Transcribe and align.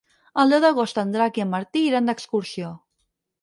El 0.43 0.53
deu 0.53 0.61
d'agost 0.63 0.99
en 1.01 1.11
Drac 1.15 1.37
i 1.41 1.43
en 1.45 1.51
Martí 1.51 1.85
iran 1.91 2.11
d'excursió. 2.11 2.73